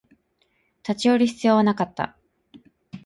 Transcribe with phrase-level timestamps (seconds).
[0.87, 2.17] 立ち寄る必要はなかった